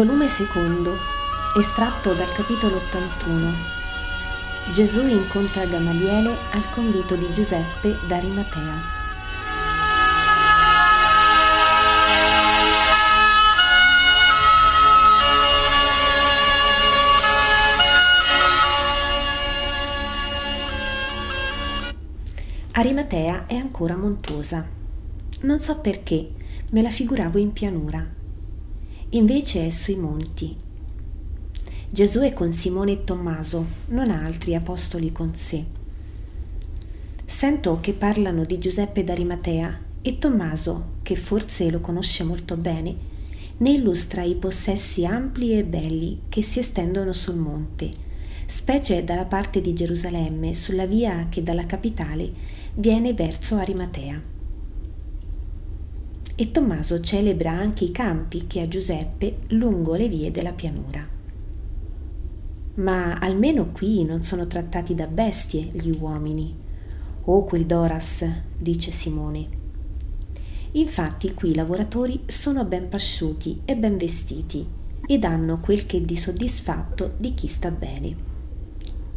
Volume 0.00 0.28
secondo, 0.28 0.96
estratto 1.54 2.14
dal 2.14 2.32
capitolo 2.32 2.76
81. 2.76 3.52
Gesù 4.72 5.06
incontra 5.06 5.66
Gamaliele 5.66 6.34
al 6.52 6.70
convito 6.70 7.16
di 7.16 7.30
Giuseppe 7.34 7.98
d'Arimatea. 8.06 8.80
Arimatea 22.70 23.44
è 23.44 23.54
ancora 23.56 23.96
montuosa. 23.96 24.66
Non 25.42 25.60
so 25.60 25.78
perché, 25.80 26.30
me 26.70 26.80
la 26.80 26.88
figuravo 26.88 27.36
in 27.36 27.52
pianura 27.52 28.18
invece 29.10 29.66
è 29.66 29.70
sui 29.70 29.96
monti. 29.96 30.54
Gesù 31.90 32.20
è 32.20 32.32
con 32.32 32.52
Simone 32.52 32.92
e 32.92 33.04
Tommaso, 33.04 33.66
non 33.88 34.10
ha 34.10 34.22
altri 34.22 34.54
apostoli 34.54 35.10
con 35.10 35.34
sé. 35.34 35.64
Sento 37.24 37.78
che 37.80 37.92
parlano 37.92 38.44
di 38.44 38.58
Giuseppe 38.58 39.02
d'Arimatea 39.02 39.80
e 40.02 40.18
Tommaso, 40.18 40.98
che 41.02 41.16
forse 41.16 41.70
lo 41.70 41.80
conosce 41.80 42.22
molto 42.22 42.56
bene, 42.56 43.08
ne 43.56 43.70
illustra 43.72 44.22
i 44.22 44.36
possessi 44.36 45.04
ampli 45.04 45.58
e 45.58 45.64
belli 45.64 46.22
che 46.28 46.42
si 46.42 46.60
estendono 46.60 47.12
sul 47.12 47.36
monte, 47.36 47.90
specie 48.46 49.02
dalla 49.02 49.24
parte 49.24 49.60
di 49.60 49.72
Gerusalemme, 49.72 50.54
sulla 50.54 50.86
via 50.86 51.26
che 51.28 51.42
dalla 51.42 51.66
capitale 51.66 52.32
viene 52.74 53.12
verso 53.12 53.56
Arimatea 53.56 54.38
e 56.40 56.52
Tommaso 56.52 57.00
celebra 57.00 57.50
anche 57.50 57.84
i 57.84 57.92
campi 57.92 58.46
che 58.46 58.62
ha 58.62 58.66
Giuseppe 58.66 59.40
lungo 59.48 59.94
le 59.94 60.08
vie 60.08 60.30
della 60.30 60.52
pianura. 60.52 61.06
Ma 62.76 63.18
almeno 63.18 63.66
qui 63.72 64.04
non 64.04 64.22
sono 64.22 64.46
trattati 64.46 64.94
da 64.94 65.06
bestie 65.06 65.68
gli 65.70 65.90
uomini. 65.90 66.56
Oh, 67.24 67.44
quel 67.44 67.66
Doras, 67.66 68.24
dice 68.56 68.90
Simone. 68.90 69.48
Infatti 70.72 71.34
qui 71.34 71.50
i 71.50 71.54
lavoratori 71.54 72.22
sono 72.24 72.64
ben 72.64 72.88
pasciuti 72.88 73.60
e 73.66 73.76
ben 73.76 73.98
vestiti 73.98 74.66
ed 75.06 75.24
hanno 75.24 75.58
quel 75.60 75.84
che 75.84 75.98
è 75.98 76.00
di 76.00 76.16
soddisfatto 76.16 77.16
di 77.18 77.34
chi 77.34 77.48
sta 77.48 77.70
bene 77.70 78.29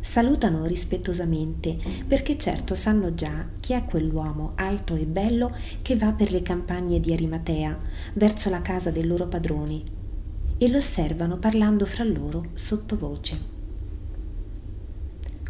salutano 0.03 0.65
rispettosamente, 0.65 1.77
perché 2.05 2.37
certo 2.37 2.75
sanno 2.75 3.15
già 3.15 3.47
chi 3.61 3.71
è 3.71 3.85
quell'uomo 3.85 4.51
alto 4.55 4.95
e 4.95 5.05
bello 5.05 5.55
che 5.81 5.95
va 5.95 6.11
per 6.11 6.29
le 6.29 6.41
campagne 6.41 6.99
di 6.99 7.13
Arimatea, 7.13 7.79
verso 8.13 8.49
la 8.49 8.61
casa 8.61 8.91
dei 8.91 9.05
loro 9.05 9.27
padroni, 9.27 9.81
e 10.57 10.67
lo 10.67 10.77
osservano 10.77 11.37
parlando 11.37 11.85
fra 11.85 12.03
loro 12.03 12.47
sottovoce. 12.53 13.51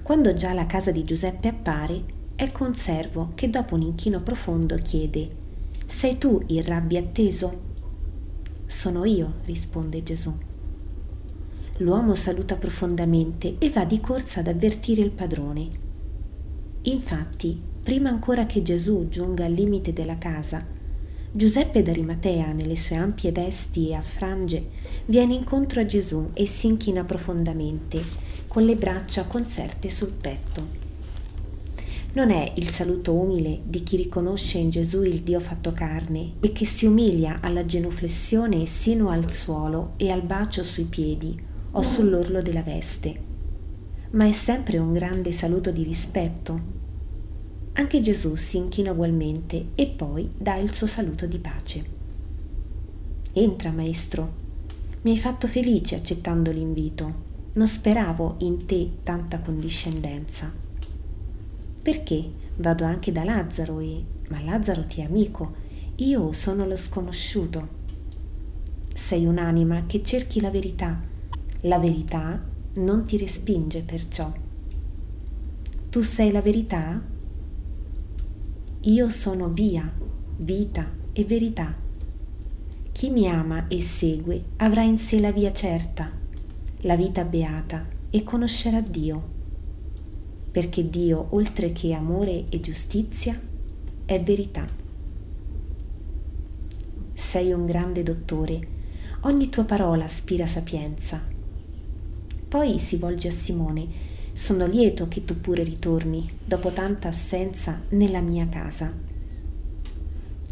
Quando 0.04 0.34
già 0.36 0.54
la 0.54 0.68
casa 0.68 0.92
di 0.92 1.04
Giuseppe 1.04 1.48
appare, 1.48 2.04
ecco 2.36 2.64
un 2.64 2.76
servo 2.76 3.32
che 3.34 3.50
dopo 3.50 3.74
un 3.74 3.82
inchino 3.82 4.22
profondo 4.22 4.76
chiede 4.76 5.42
Sei 5.88 6.18
tu 6.18 6.42
il 6.48 6.64
rabbi 6.64 6.98
atteso? 6.98 7.72
Sono 8.66 9.04
io, 9.06 9.36
risponde 9.46 10.04
Gesù. 10.04 10.53
L'uomo 11.78 12.14
saluta 12.14 12.56
profondamente 12.56 13.56
e 13.58 13.72
va 13.72 13.84
di 13.84 14.00
corsa 14.00 14.42
ad 14.42 14.48
avvertire 14.48 15.02
il 15.02 15.10
padrone. 15.10 15.70
Infatti, 16.84 17.60
prima 17.82 18.10
ancora 18.10 18.46
che 18.46 18.62
Gesù 18.62 19.10
giunga 19.10 19.46
al 19.46 19.54
limite 19.54 19.92
della 19.92 20.20
casa, 20.20 20.64
Giuseppe 21.32 21.82
d'Arimatea, 21.82 22.52
nelle 22.52 22.76
sue 22.76 22.96
ampie 22.96 23.32
vesti 23.32 23.90
e 23.90 23.96
a 23.96 24.02
frange, 24.02 24.64
viene 25.06 25.34
incontro 25.34 25.82
a 25.82 25.86
Gesù 25.86 26.30
e 26.34 26.46
si 26.46 26.68
inchina 26.68 27.06
profondamente, 27.06 28.04
con 28.48 28.62
le 28.62 28.76
braccia 28.76 29.26
conserte 29.26 29.90
sul 29.90 30.12
petto. 30.12 30.82
Non 32.14 32.30
è 32.30 32.54
il 32.58 32.70
saluto 32.70 33.14
umile 33.14 33.62
di 33.64 33.82
chi 33.82 33.96
riconosce 33.96 34.60
in 34.60 34.70
Gesù 34.70 35.02
il 35.02 35.22
Dio 35.22 35.40
fatto 35.40 35.72
carne 35.72 36.34
e 36.40 36.52
che 36.52 36.66
si 36.66 36.86
umilia 36.86 37.40
alla 37.42 37.66
genuflessione 37.66 38.68
sino 38.68 39.10
al 39.10 39.32
suolo 39.32 39.94
e 39.98 40.12
al 40.12 40.22
bacio 40.22 40.64
sui 40.64 40.84
piedi, 40.84 41.52
o 41.76 41.82
sull'orlo 41.82 42.42
della 42.42 42.62
veste, 42.62 43.20
ma 44.12 44.28
è 44.28 44.32
sempre 44.32 44.78
un 44.78 44.94
grande 44.94 45.32
saluto 45.32 45.72
di 45.72 45.84
rispetto. 45.84 46.82
Anche 47.74 48.00
Gesù 48.00 48.36
si 48.36 48.58
inchina 48.58 48.92
ugualmente 48.92 49.70
e 49.74 49.88
poi 49.88 50.30
dà 50.38 50.56
il 50.58 50.72
suo 50.74 50.86
saluto 50.86 51.26
di 51.26 51.40
pace. 51.40 51.86
Entra, 53.34 53.72
maestro. 53.72 54.42
Mi 55.02 55.12
hai 55.12 55.18
fatto 55.18 55.48
felice 55.48 55.96
accettando 55.96 56.52
l'invito. 56.52 57.32
Non 57.54 57.68
speravo 57.68 58.36
in 58.40 58.68
te 58.68 58.90
tanta 59.02 59.40
condiscendenza. 59.40 60.52
Perché 61.82 62.32
vado 62.58 62.84
anche 62.84 63.12
da 63.12 63.24
Lazzaro 63.24 63.80
e... 63.80 64.04
ma 64.30 64.40
Lazzaro 64.42 64.86
ti 64.86 65.02
è 65.02 65.06
amico. 65.06 65.56
Io 65.96 66.32
sono 66.34 66.68
lo 66.68 66.76
sconosciuto. 66.76 67.82
Sei 68.94 69.26
un'anima 69.26 69.86
che 69.88 70.04
cerchi 70.04 70.40
la 70.40 70.52
verità 70.52 71.12
la 71.66 71.78
verità 71.78 72.44
non 72.76 73.06
ti 73.06 73.18
respinge 73.18 73.82
perciò. 73.82 74.30
Tu 75.90 76.02
sei 76.02 76.32
la 76.32 76.42
verità? 76.42 77.02
Io 78.82 79.10
sono 79.10 79.48
via, 79.48 79.90
vita 80.38 80.86
e 81.14 81.24
verità. 81.24 81.74
Chi 82.92 83.10
mi 83.10 83.30
ama 83.30 83.68
e 83.70 83.80
segue 83.80 84.44
avrà 84.58 84.82
in 84.82 84.98
sé 84.98 85.22
la 85.22 85.32
via 85.32 85.54
certa, 85.54 86.12
la 86.82 86.96
vita 86.98 87.24
beata 87.24 87.86
e 88.10 88.24
conoscerà 88.24 88.82
Dio. 88.82 89.32
Perché 90.52 90.90
Dio, 90.90 91.28
oltre 91.30 91.72
che 91.72 91.94
amore 91.94 92.44
e 92.50 92.60
giustizia, 92.60 93.40
è 94.04 94.22
verità. 94.22 94.68
Sei 97.14 97.54
un 97.54 97.66
grande 97.66 98.04
dottore, 98.04 98.60
ogni 99.22 99.48
tua 99.48 99.64
parola 99.64 100.04
aspira 100.04 100.46
sapienza 100.46 101.33
poi 102.54 102.78
si 102.78 102.98
volge 102.98 103.30
a 103.30 103.32
Simone. 103.32 103.88
Sono 104.34 104.68
lieto 104.68 105.08
che 105.08 105.26
tu 105.26 105.42
pure 105.42 105.64
ritorni, 105.64 106.30
dopo 106.46 106.70
tanta 106.70 107.08
assenza, 107.08 107.82
nella 107.90 108.22
mia 108.22 108.48
casa. 108.48 108.94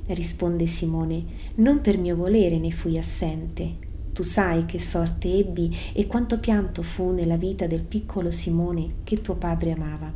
Risponde 0.07 0.65
Simone, 0.65 1.23
non 1.57 1.79
per 1.79 1.99
mio 1.99 2.15
volere 2.15 2.57
ne 2.57 2.71
fui 2.71 2.97
assente. 2.97 3.75
Tu 4.13 4.23
sai 4.23 4.65
che 4.65 4.79
sorte 4.79 5.31
ebbi 5.31 5.77
e 5.93 6.07
quanto 6.07 6.39
pianto 6.39 6.81
fu 6.81 7.11
nella 7.11 7.37
vita 7.37 7.67
del 7.67 7.83
piccolo 7.83 8.31
Simone 8.31 8.93
che 9.03 9.21
tuo 9.21 9.35
padre 9.35 9.73
amava. 9.73 10.11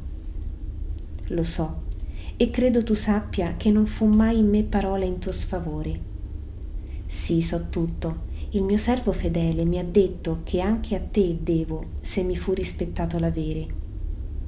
Lo 1.27 1.43
so, 1.43 1.83
e 2.35 2.49
credo 2.49 2.81
tu 2.81 2.95
sappia 2.95 3.53
che 3.57 3.69
non 3.69 3.85
fu 3.85 4.07
mai 4.07 4.39
in 4.39 4.49
me 4.49 4.63
parola 4.63 5.05
in 5.05 5.19
tuo 5.19 5.31
sfavore. 5.31 5.99
Sì, 7.05 7.43
so 7.43 7.67
tutto, 7.69 8.24
il 8.55 8.63
mio 8.63 8.77
servo 8.77 9.11
fedele 9.11 9.65
mi 9.65 9.79
ha 9.79 9.83
detto 9.83 10.39
che 10.45 10.61
anche 10.61 10.95
a 10.95 11.01
te 11.01 11.37
devo 11.41 11.83
se 11.99 12.23
mi 12.23 12.37
fu 12.37 12.53
rispettato 12.53 13.19
l'avere. 13.19 13.67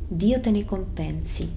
Dio 0.07 0.39
te 0.39 0.49
ne 0.49 0.63
compensi. 0.63 1.49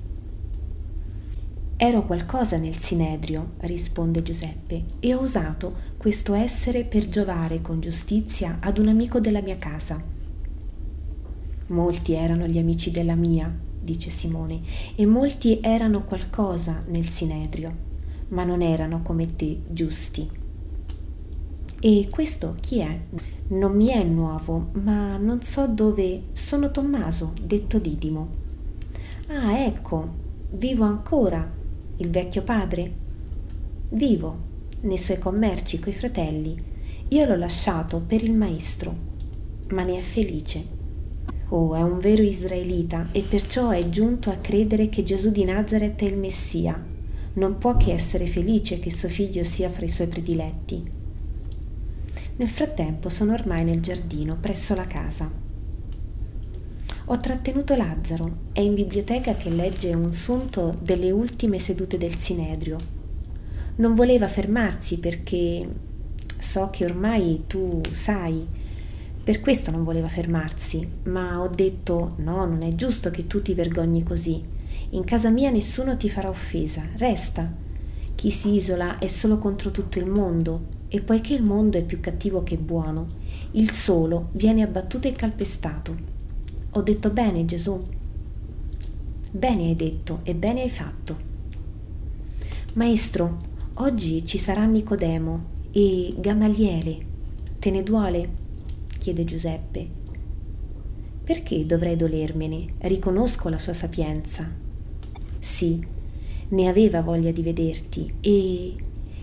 Ero 1.77 2.05
qualcosa 2.05 2.57
nel 2.57 2.77
Sinedrio, 2.77 3.53
risponde 3.59 4.25
Giuseppe, 4.25 4.83
e 4.99 5.15
ho 5.15 5.21
usato 5.21 5.75
questo 5.97 6.35
essere 6.35 6.83
per 6.83 7.09
giovare 7.09 7.63
con 7.63 7.81
giustizia 7.81 8.59
ad 8.61 8.79
un 8.79 8.89
amico 8.89 9.21
della 9.21 9.41
mia 9.41 9.57
casa. 9.57 10.03
Molti 11.69 12.15
erano 12.15 12.49
gli 12.49 12.59
amici 12.59 12.91
della 12.91 13.15
mia, 13.15 13.49
dice 13.81 14.11
Simone, 14.11 14.59
e 14.97 15.07
molti 15.07 15.61
erano 15.63 16.03
qualcosa 16.03 16.81
nel 16.89 17.09
Sinedrio, 17.09 17.73
ma 18.31 18.43
non 18.43 18.61
erano 18.61 19.03
come 19.03 19.37
te 19.37 19.61
giusti. 19.69 20.40
E 21.83 22.09
questo 22.11 22.57
chi 22.61 22.81
è? 22.81 23.01
Non 23.49 23.75
mi 23.75 23.87
è 23.87 24.05
nuovo, 24.05 24.69
ma 24.83 25.17
non 25.17 25.41
so 25.41 25.67
dove. 25.67 26.25
Sono 26.33 26.71
Tommaso, 26.71 27.33
detto 27.41 27.79
Didimo. 27.79 28.29
Ah, 29.29 29.59
ecco, 29.61 30.07
vivo 30.51 30.85
ancora. 30.85 31.51
Il 31.97 32.11
vecchio 32.11 32.43
padre? 32.43 32.93
Vivo, 33.89 34.37
nei 34.83 34.99
suoi 34.99 35.19
commerci 35.19 35.81
coi 35.81 35.95
fratelli. 35.95 36.55
Io 37.09 37.25
l'ho 37.25 37.37
lasciato 37.37 38.03
per 38.07 38.23
il 38.23 38.35
maestro, 38.35 38.95
ma 39.71 39.83
ne 39.83 39.97
è 39.97 40.03
felice. 40.03 40.63
Oh, 41.49 41.75
è 41.75 41.81
un 41.81 41.99
vero 41.99 42.23
israelita 42.23 43.09
e 43.11 43.23
perciò 43.23 43.71
è 43.71 43.89
giunto 43.89 44.29
a 44.29 44.37
credere 44.37 44.91
che 44.91 45.03
Gesù 45.03 45.31
di 45.31 45.45
Nazareth 45.45 46.03
è 46.03 46.05
il 46.05 46.19
Messia. 46.19 46.79
Non 47.33 47.57
può 47.57 47.79
che 47.79 47.93
essere 47.93 48.27
felice 48.27 48.79
che 48.81 48.91
suo 48.91 49.09
figlio 49.09 49.45
sia 49.45 49.71
fra 49.71 49.87
i 49.87 49.89
suoi 49.89 50.09
prediletti. 50.09 50.99
Nel 52.41 52.49
frattempo 52.49 53.11
sono 53.11 53.35
ormai 53.35 53.65
nel 53.65 53.83
giardino 53.83 54.35
presso 54.41 54.75
la 54.75 54.87
casa. 54.87 55.31
Ho 57.05 57.21
trattenuto 57.21 57.77
Lazzaro, 57.77 58.37
è 58.53 58.61
in 58.61 58.73
biblioteca 58.73 59.35
che 59.35 59.51
legge 59.51 59.93
un 59.93 60.11
sunto 60.15 60.73
delle 60.81 61.11
ultime 61.11 61.59
sedute 61.59 61.99
del 61.99 62.17
Sinedrio. 62.17 62.79
Non 63.77 63.95
voleva 63.95 64.27
fermarsi 64.27 64.97
perché 64.97 65.69
so 66.39 66.71
che 66.71 66.87
ormai 66.87 67.45
tu 67.47 67.83
sai. 67.91 68.47
Per 69.23 69.41
questo 69.43 69.71
non 69.71 69.85
voleva 69.85 70.09
fermarsi, 70.09 70.89
ma 71.05 71.43
ho 71.43 71.49
detto 71.49 72.15
no, 72.21 72.47
non 72.47 72.63
è 72.63 72.75
giusto 72.75 73.11
che 73.11 73.27
tu 73.27 73.43
ti 73.43 73.53
vergogni 73.53 74.03
così. 74.03 74.43
In 74.93 75.05
casa 75.05 75.29
mia 75.29 75.51
nessuno 75.51 75.99
ti 75.99 76.09
farà 76.09 76.31
offesa, 76.31 76.89
resta. 76.97 77.69
Chi 78.21 78.31
si 78.31 78.53
isola 78.53 78.99
è 78.99 79.07
solo 79.07 79.39
contro 79.39 79.71
tutto 79.71 79.99
il 79.99 80.05
mondo 80.05 80.67
e 80.89 81.01
poiché 81.01 81.33
il 81.33 81.43
mondo 81.43 81.79
è 81.79 81.83
più 81.83 82.01
cattivo 82.01 82.43
che 82.43 82.59
buono, 82.59 83.09
il 83.53 83.71
solo 83.71 84.29
viene 84.33 84.61
abbattuto 84.61 85.09
e 85.09 85.13
calpestato. 85.13 85.97
Ho 86.73 86.83
detto 86.83 87.09
bene, 87.09 87.47
Gesù. 87.47 87.83
Bene 89.31 89.63
hai 89.63 89.75
detto 89.75 90.21
e 90.25 90.35
bene 90.35 90.61
hai 90.61 90.69
fatto. 90.69 91.17
Maestro, 92.75 93.39
oggi 93.77 94.23
ci 94.27 94.37
sarà 94.37 94.67
Nicodemo 94.67 95.45
e 95.71 96.15
Gamaliele. 96.19 96.99
Te 97.59 97.71
ne 97.71 97.83
duole? 97.83 98.29
chiede 98.99 99.25
Giuseppe. 99.25 99.89
Perché 101.25 101.65
dovrei 101.65 101.97
dolermene? 101.97 102.75
Riconosco 102.81 103.49
la 103.49 103.59
sua 103.59 103.73
sapienza. 103.73 104.47
Sì, 105.39 105.99
ne 106.51 106.69
aveva 106.69 107.01
voglia 107.01 107.33
di 107.33 107.43
vederti 107.43 108.15
e... 108.21 108.75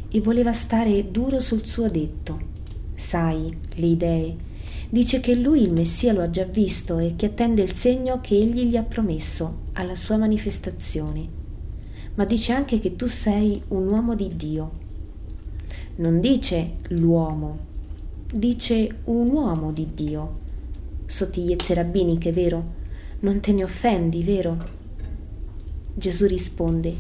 e 0.10 0.22
voleva 0.22 0.52
stare 0.52 1.10
duro 1.10 1.40
sul 1.40 1.66
suo 1.66 1.88
detto. 1.88 2.56
Sai, 2.96 3.56
le 3.76 3.86
idee. 3.86 4.36
Dice 4.90 5.20
che 5.20 5.36
lui 5.36 5.62
il 5.62 5.72
Messia 5.72 6.12
lo 6.12 6.22
ha 6.22 6.30
già 6.30 6.44
visto 6.44 6.98
e 6.98 7.14
che 7.16 7.28
attende 7.28 7.62
il 7.62 7.74
segno 7.74 8.20
che 8.22 8.36
egli 8.36 8.66
gli 8.66 8.78
ha 8.78 8.84
promesso 8.84 9.60
alla 9.74 9.96
sua 9.96 10.18
manifestazione 10.18 11.38
ma 12.18 12.26
dice 12.26 12.52
anche 12.52 12.80
che 12.80 12.96
tu 12.96 13.06
sei 13.06 13.62
un 13.70 13.92
uomo 13.92 14.16
di 14.16 14.36
Dio. 14.36 14.72
Non 15.98 16.20
dice 16.20 16.78
l'uomo, 16.90 17.60
dice 18.32 19.02
un 19.06 19.30
uomo 19.30 19.72
di 19.72 19.90
Dio. 19.94 20.40
Sottigliezze 21.06 21.76
rabbiniche, 21.76 22.32
vero? 22.32 22.74
Non 23.20 23.40
te 23.40 23.52
ne 23.52 23.64
offendi, 23.64 24.24
vero? 24.24 24.58
Gesù 25.94 26.26
risponde, 26.26 26.96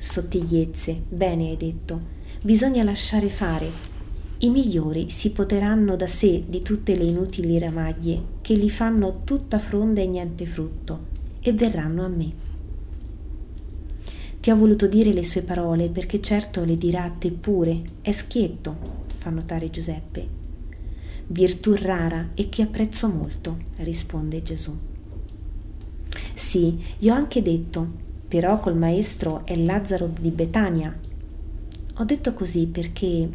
sottigliezze, 0.00 0.98
bene 1.08 1.50
hai 1.50 1.58
detto, 1.58 2.00
bisogna 2.40 2.82
lasciare 2.82 3.28
fare. 3.28 3.70
I 4.38 4.48
migliori 4.48 5.10
si 5.10 5.30
poteranno 5.30 5.94
da 5.94 6.06
sé 6.06 6.42
di 6.48 6.62
tutte 6.62 6.96
le 6.96 7.04
inutili 7.04 7.58
ramaglie 7.58 8.22
che 8.40 8.54
li 8.54 8.70
fanno 8.70 9.20
tutta 9.24 9.58
fronda 9.58 10.00
e 10.00 10.06
niente 10.06 10.46
frutto, 10.46 11.06
e 11.40 11.52
verranno 11.52 12.02
a 12.02 12.08
me. 12.08 12.32
Ti 14.40 14.50
ho 14.50 14.56
voluto 14.56 14.86
dire 14.86 15.12
le 15.12 15.22
sue 15.22 15.42
parole 15.42 15.90
perché 15.90 16.22
certo 16.22 16.64
le 16.64 16.78
dirà 16.78 17.04
a 17.04 17.10
te 17.10 17.30
pure. 17.30 17.82
È 18.00 18.10
schietto, 18.10 18.74
fa 19.18 19.28
notare 19.28 19.68
Giuseppe. 19.68 20.26
Virtù 21.26 21.74
rara 21.74 22.30
e 22.32 22.48
che 22.48 22.62
apprezzo 22.62 23.06
molto, 23.08 23.58
risponde 23.76 24.40
Gesù. 24.40 24.74
Sì, 26.32 26.82
gli 26.96 27.10
ho 27.10 27.14
anche 27.14 27.42
detto, 27.42 28.08
però 28.30 28.60
col 28.60 28.76
maestro 28.76 29.44
è 29.44 29.56
Lazzaro 29.56 30.06
di 30.06 30.30
Betania. 30.30 30.96
Ho 31.96 32.04
detto 32.04 32.32
così 32.32 32.68
perché, 32.68 33.28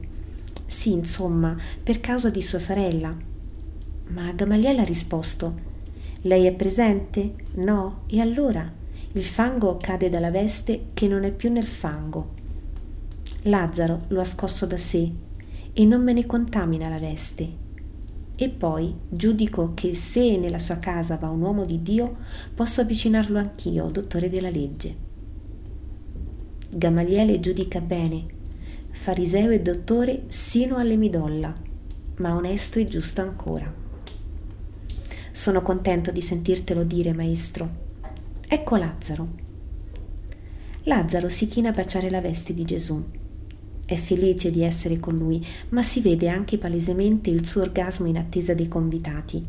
sì, 0.66 0.94
insomma, 0.94 1.54
per 1.84 2.00
causa 2.00 2.30
di 2.30 2.42
sua 2.42 2.60
sorella. 2.60 3.14
Ma 4.08 4.32
Gamaliele 4.32 4.80
ha 4.80 4.86
risposto, 4.86 5.54
lei 6.22 6.46
è 6.46 6.54
presente? 6.54 7.34
No? 7.56 8.04
E 8.08 8.22
allora? 8.22 8.72
Il 9.12 9.26
fango 9.26 9.76
cade 9.76 10.10
dalla 10.10 10.32
veste 10.32 10.86
che 10.94 11.10
non 11.10 11.26
è 11.26 11.32
più 11.32 11.52
nel 11.52 11.68
fango. 11.68 12.32
Lazzaro 13.44 14.04
lo 14.08 14.22
ha 14.22 14.26
scosso 14.26 14.66
da 14.66 14.78
sé 14.78 15.12
e 15.74 15.86
non 15.86 16.02
me 16.02 16.14
ne 16.14 16.26
contamina 16.26 16.88
la 16.88 17.00
veste. 17.00 17.65
E 18.36 18.50
poi 18.50 18.94
giudico 19.08 19.74
che 19.74 19.94
se 19.94 20.38
nella 20.38 20.60
sua 20.60 20.78
casa 20.78 21.16
va 21.16 21.30
un 21.30 21.42
uomo 21.42 21.66
di 21.66 21.82
Dio, 21.82 22.18
posso 22.54 22.82
avvicinarlo 22.82 23.38
anch'io, 23.38 23.88
dottore 23.88 24.30
della 24.30 24.50
legge. 24.50 25.04
Gamaliele 26.70 27.40
giudica 27.40 27.80
bene, 27.80 28.26
fariseo 28.92 29.52
e 29.52 29.62
dottore 29.62 30.24
sino 30.28 30.78
alle 30.78 30.98
midolla, 30.98 31.54
ma 32.18 32.36
onesto 32.36 32.80
e 32.80 32.86
giusto 32.86 33.22
ancora. 33.22 33.74
Sono 35.32 35.62
contento 35.62 36.12
di 36.12 36.22
sentirtelo 36.22 36.84
dire, 36.84 37.14
maestro 37.14 37.84
Ecco 38.48 38.76
Lazzaro. 38.76 39.28
Lazzaro 40.84 41.30
si 41.30 41.48
china 41.48 41.70
a 41.70 41.74
baciare 41.74 42.12
la 42.12 42.22
veste 42.22 42.54
di 42.54 42.64
Gesù. 42.64 43.04
È 43.86 43.96
felice 43.96 44.52
di 44.52 44.64
essere 44.64 45.00
con 45.00 45.18
lui, 45.18 45.46
ma 45.70 45.84
si 45.84 46.02
vede 46.02 46.28
anche 46.28 46.58
palesemente 46.58 47.30
il 47.30 47.46
suo 47.46 47.62
orgasmo 47.62 48.08
in 48.08 48.18
attesa 48.18 48.54
dei 48.54 48.68
convitati. 48.68 49.46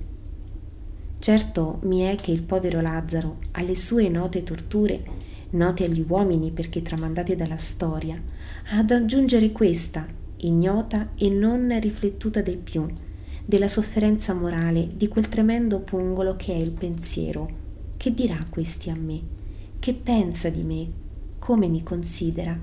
Certo 1.19 1.79
mi 1.83 2.01
è 2.01 2.15
che 2.15 2.31
il 2.31 2.43
povero 2.43 2.81
Lazzaro, 2.81 3.39
alle 3.53 3.75
sue 3.75 4.09
note 4.09 4.45
torture, 4.45 5.03
note 5.51 5.85
agli 5.85 6.05
uomini 6.07 6.51
perché 6.51 6.83
tramandate 6.83 7.35
dalla 7.35 7.57
storia, 7.57 8.21
ha 8.71 8.79
ad 8.79 8.91
aggiungere 8.91 9.53
questa, 9.53 10.07
ignota 10.39 11.11
e 11.17 11.31
non 11.31 11.79
riflettuta 11.81 12.43
dei 12.43 12.59
più, 12.59 12.87
della 13.45 13.69
sofferenza 13.69 14.35
morale 14.35 14.89
di 14.95 15.09
quel 15.09 15.29
tremendo 15.29 15.81
pungolo 15.81 16.37
che 16.37 16.53
è 16.53 16.59
il 16.59 16.73
pensiero 16.73 17.65
che 17.97 18.13
dirà 18.13 18.39
questi 18.49 18.91
a 18.91 18.95
me? 18.95 19.21
Che 19.79 19.95
pensa 19.95 20.49
di 20.49 20.63
me? 20.63 20.87
Come 21.39 21.67
mi 21.67 21.83
considera? 21.83 22.57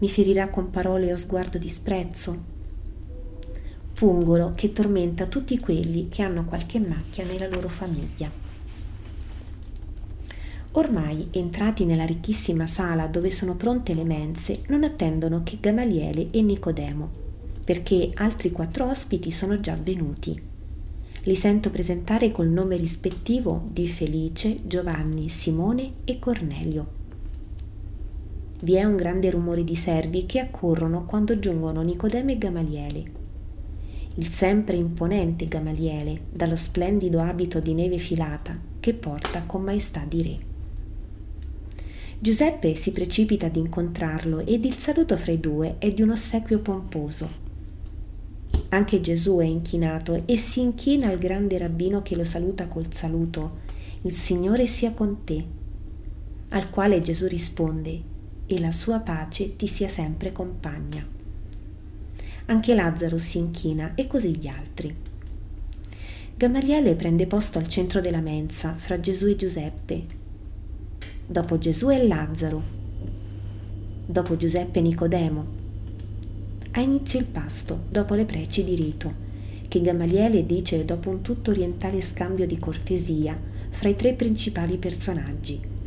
Mi 0.00 0.08
ferirà 0.08 0.50
con 0.50 0.70
parole 0.70 1.10
o 1.12 1.16
sguardo 1.16 1.56
di 1.56 1.68
sprezzo? 1.70 2.38
Pungolo 3.94 4.52
che 4.54 4.72
tormenta 4.72 5.26
tutti 5.26 5.58
quelli 5.58 6.08
che 6.08 6.22
hanno 6.22 6.44
qualche 6.44 6.78
macchia 6.78 7.24
nella 7.24 7.48
loro 7.48 7.68
famiglia. 7.68 8.30
Ormai, 10.72 11.28
entrati 11.30 11.84
nella 11.84 12.04
ricchissima 12.04 12.66
sala 12.66 13.06
dove 13.06 13.30
sono 13.30 13.56
pronte 13.56 13.94
le 13.94 14.04
mense, 14.04 14.62
non 14.66 14.84
attendono 14.84 15.42
che 15.42 15.58
Gamaliele 15.60 16.28
e 16.30 16.42
Nicodemo, 16.42 17.10
perché 17.64 18.10
altri 18.14 18.52
quattro 18.52 18.90
ospiti 18.90 19.30
sono 19.30 19.60
già 19.60 19.76
venuti 19.80 20.48
li 21.24 21.34
sento 21.34 21.68
presentare 21.68 22.32
col 22.32 22.48
nome 22.48 22.76
rispettivo 22.76 23.68
di 23.70 23.86
Felice, 23.88 24.60
Giovanni, 24.66 25.28
Simone 25.28 25.92
e 26.04 26.18
Cornelio. 26.18 26.99
Vi 28.62 28.74
è 28.74 28.84
un 28.84 28.96
grande 28.96 29.30
rumore 29.30 29.64
di 29.64 29.74
servi 29.74 30.26
che 30.26 30.38
accorrono 30.38 31.04
quando 31.04 31.38
giungono 31.38 31.82
Nicodemo 31.82 32.30
e 32.30 32.38
Gamaliele. 32.38 33.04
Il 34.16 34.28
sempre 34.28 34.76
imponente 34.76 35.48
Gamaliele, 35.48 36.22
dallo 36.30 36.56
splendido 36.56 37.20
abito 37.20 37.60
di 37.60 37.74
neve 37.74 37.98
filata 37.98 38.58
che 38.80 38.94
porta 38.94 39.44
con 39.44 39.62
maestà 39.62 40.04
di 40.06 40.22
re. 40.22 40.38
Giuseppe 42.18 42.74
si 42.74 42.92
precipita 42.92 43.46
ad 43.46 43.56
incontrarlo 43.56 44.40
ed 44.40 44.64
il 44.64 44.76
saluto 44.76 45.16
fra 45.16 45.32
i 45.32 45.40
due 45.40 45.76
è 45.78 45.88
di 45.90 46.02
un 46.02 46.10
ossequio 46.10 46.58
pomposo 46.58 47.48
anche 48.72 49.00
Gesù 49.00 49.38
è 49.38 49.44
inchinato 49.44 50.22
e 50.26 50.36
si 50.36 50.60
inchina 50.60 51.08
al 51.08 51.18
grande 51.18 51.58
rabbino 51.58 52.02
che 52.02 52.14
lo 52.14 52.22
saluta 52.22 52.68
col 52.68 52.92
saluto, 52.92 53.58
il 54.02 54.12
Signore 54.12 54.66
sia 54.66 54.92
con 54.92 55.24
te, 55.24 55.44
al 56.50 56.70
quale 56.70 57.00
Gesù 57.00 57.26
risponde, 57.26 58.00
e 58.50 58.58
la 58.58 58.72
sua 58.72 58.98
pace 58.98 59.54
ti 59.54 59.68
sia 59.68 59.86
sempre 59.86 60.32
compagna. 60.32 61.06
Anche 62.46 62.74
Lazzaro 62.74 63.16
si 63.16 63.38
inchina 63.38 63.92
e 63.94 64.08
così 64.08 64.36
gli 64.36 64.48
altri. 64.48 64.92
Gamaliele 66.36 66.96
prende 66.96 67.28
posto 67.28 67.58
al 67.58 67.68
centro 67.68 68.00
della 68.00 68.20
mensa 68.20 68.74
fra 68.74 68.98
Gesù 68.98 69.28
e 69.28 69.36
Giuseppe. 69.36 70.04
Dopo 71.24 71.58
Gesù 71.58 71.86
è 71.88 72.04
Lazzaro. 72.04 72.60
Dopo 74.04 74.36
Giuseppe 74.36 74.80
Nicodemo 74.80 75.46
ha 76.72 76.80
inizio 76.80 77.20
il 77.20 77.26
pasto, 77.26 77.84
dopo 77.88 78.14
le 78.14 78.24
preci 78.24 78.64
di 78.64 78.74
rito, 78.74 79.12
che 79.68 79.80
Gamaliele 79.80 80.44
dice 80.44 80.84
dopo 80.84 81.08
un 81.08 81.22
tutto 81.22 81.52
orientale 81.52 82.00
scambio 82.00 82.46
di 82.46 82.58
cortesia 82.58 83.38
fra 83.68 83.88
i 83.88 83.94
tre 83.94 84.14
principali 84.14 84.76
personaggi, 84.76 85.78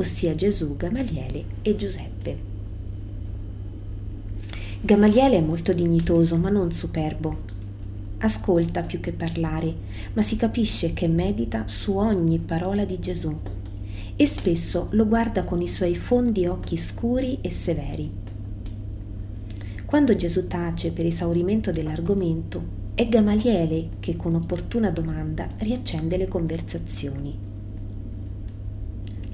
ossia 0.00 0.34
Gesù, 0.34 0.76
Gamaliele 0.76 1.44
e 1.60 1.76
Giuseppe. 1.76 2.38
Gamaliele 4.80 5.36
è 5.36 5.40
molto 5.42 5.74
dignitoso, 5.74 6.36
ma 6.36 6.48
non 6.48 6.72
superbo. 6.72 7.58
Ascolta 8.18 8.82
più 8.82 8.98
che 9.00 9.12
parlare, 9.12 9.74
ma 10.14 10.22
si 10.22 10.36
capisce 10.36 10.94
che 10.94 11.06
medita 11.06 11.68
su 11.68 11.96
ogni 11.96 12.38
parola 12.38 12.86
di 12.86 12.98
Gesù 12.98 13.38
e 14.16 14.26
spesso 14.26 14.88
lo 14.92 15.06
guarda 15.06 15.44
con 15.44 15.60
i 15.60 15.68
suoi 15.68 15.94
fondi 15.94 16.46
occhi 16.46 16.78
scuri 16.78 17.38
e 17.42 17.50
severi. 17.50 18.10
Quando 19.84 20.14
Gesù 20.14 20.46
tace 20.46 20.92
per 20.92 21.04
esaurimento 21.04 21.70
dell'argomento, 21.70 22.78
è 22.94 23.06
Gamaliele 23.06 23.90
che 24.00 24.16
con 24.16 24.34
opportuna 24.34 24.90
domanda 24.90 25.46
riaccende 25.58 26.16
le 26.16 26.28
conversazioni. 26.28 27.49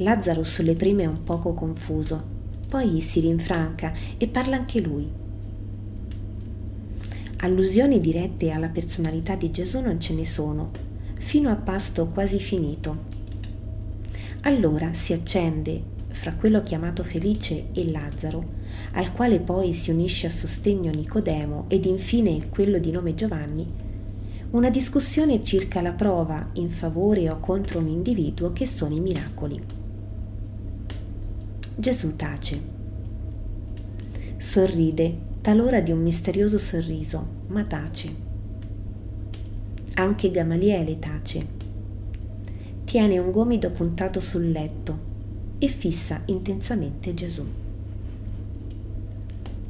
Lazzaro 0.00 0.44
sulle 0.44 0.74
prime 0.74 1.04
è 1.04 1.06
un 1.06 1.22
poco 1.22 1.54
confuso, 1.54 2.22
poi 2.68 3.00
si 3.00 3.20
rinfranca 3.20 3.94
e 4.18 4.28
parla 4.28 4.56
anche 4.56 4.78
lui. 4.80 5.10
Allusioni 7.38 7.98
dirette 7.98 8.50
alla 8.50 8.68
personalità 8.68 9.36
di 9.36 9.50
Gesù 9.50 9.80
non 9.80 9.98
ce 9.98 10.12
ne 10.12 10.26
sono, 10.26 10.70
fino 11.14 11.48
a 11.48 11.54
pasto 11.54 12.08
quasi 12.08 12.38
finito. 12.38 13.14
Allora 14.42 14.92
si 14.92 15.14
accende, 15.14 15.82
fra 16.08 16.34
quello 16.34 16.62
chiamato 16.62 17.02
Felice 17.02 17.68
e 17.72 17.90
Lazzaro, 17.90 18.44
al 18.92 19.14
quale 19.14 19.40
poi 19.40 19.72
si 19.72 19.90
unisce 19.90 20.26
a 20.26 20.30
sostegno 20.30 20.92
Nicodemo 20.92 21.64
ed 21.68 21.86
infine 21.86 22.50
quello 22.50 22.76
di 22.76 22.90
nome 22.90 23.14
Giovanni, 23.14 23.66
una 24.50 24.68
discussione 24.68 25.42
circa 25.42 25.80
la 25.80 25.92
prova 25.92 26.50
in 26.54 26.68
favore 26.68 27.30
o 27.30 27.40
contro 27.40 27.78
un 27.78 27.88
individuo 27.88 28.52
che 28.52 28.66
sono 28.66 28.94
i 28.94 29.00
miracoli. 29.00 29.75
Gesù 31.78 32.16
tace. 32.16 32.58
Sorride, 34.38 35.14
talora 35.42 35.80
di 35.80 35.92
un 35.92 36.00
misterioso 36.00 36.56
sorriso, 36.56 37.26
ma 37.48 37.64
tace. 37.64 38.14
Anche 39.96 40.30
Gamaliele 40.30 40.98
tace. 40.98 41.46
Tiene 42.84 43.18
un 43.18 43.30
gomito 43.30 43.70
puntato 43.72 44.20
sul 44.20 44.50
letto 44.50 44.98
e 45.58 45.68
fissa 45.68 46.22
intensamente 46.24 47.12
Gesù. 47.12 47.44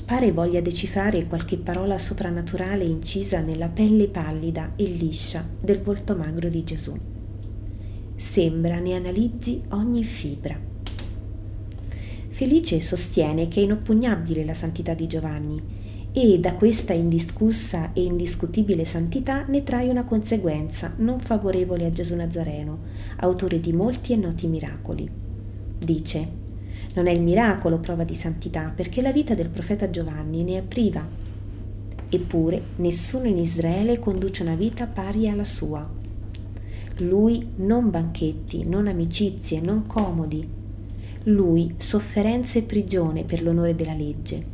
Pare 0.04 0.30
voglia 0.30 0.60
decifrare 0.60 1.26
qualche 1.26 1.56
parola 1.56 1.98
soprannaturale 1.98 2.84
incisa 2.84 3.40
nella 3.40 3.66
pelle 3.66 4.06
pallida 4.06 4.75
e 4.76 4.84
liscia 4.84 5.44
del 5.60 5.80
volto 5.80 6.14
magro 6.14 6.48
di 6.48 6.62
Gesù. 6.62 6.96
Sembra 8.14 8.78
ne 8.78 8.94
analizzi 8.94 9.60
ogni 9.70 10.04
fibra. 10.04 10.75
Felice 12.36 12.82
sostiene 12.82 13.48
che 13.48 13.60
è 13.60 13.64
inoppugnabile 13.64 14.44
la 14.44 14.52
santità 14.52 14.92
di 14.92 15.06
Giovanni 15.06 15.58
e 16.12 16.38
da 16.38 16.52
questa 16.52 16.92
indiscussa 16.92 17.94
e 17.94 18.02
indiscutibile 18.02 18.84
santità 18.84 19.46
ne 19.46 19.62
trae 19.62 19.88
una 19.88 20.04
conseguenza 20.04 20.92
non 20.98 21.18
favorevole 21.18 21.86
a 21.86 21.92
Gesù 21.92 22.14
Nazareno, 22.14 22.80
autore 23.20 23.58
di 23.58 23.72
molti 23.72 24.12
e 24.12 24.16
noti 24.16 24.48
miracoli. 24.48 25.08
Dice 25.78 26.28
non 26.96 27.06
è 27.06 27.10
il 27.10 27.22
miracolo 27.22 27.78
prova 27.78 28.04
di 28.04 28.14
santità, 28.14 28.70
perché 28.76 29.00
la 29.00 29.12
vita 29.12 29.32
del 29.32 29.48
profeta 29.48 29.88
Giovanni 29.88 30.44
ne 30.44 30.58
è 30.58 30.62
priva. 30.62 31.08
Eppure 32.06 32.62
nessuno 32.76 33.28
in 33.28 33.38
Israele 33.38 33.98
conduce 33.98 34.42
una 34.42 34.56
vita 34.56 34.84
pari 34.84 35.26
alla 35.30 35.44
sua. 35.44 35.88
Lui 36.98 37.48
non 37.56 37.88
banchetti, 37.88 38.68
non 38.68 38.88
amicizie, 38.88 39.58
non 39.62 39.86
comodi. 39.86 40.64
Lui 41.28 41.75
sofferenza 41.78 42.59
e 42.59 42.62
prigione 42.62 43.25
per 43.25 43.42
l'onore 43.42 43.75
della 43.75 43.95
legge. 43.95 44.45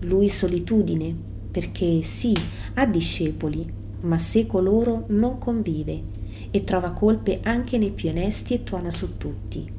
Lui 0.00 0.28
solitudine, 0.28 1.14
perché 1.50 2.02
sì, 2.02 2.34
ha 2.74 2.86
discepoli, 2.86 3.70
ma 4.00 4.18
seco 4.18 4.60
loro 4.60 5.04
non 5.08 5.38
convive 5.38 6.02
e 6.50 6.64
trova 6.64 6.92
colpe 6.92 7.40
anche 7.42 7.78
nei 7.78 7.90
più 7.90 8.08
onesti 8.08 8.54
e 8.54 8.62
tuona 8.62 8.90
su 8.90 9.16
tutti 9.16 9.74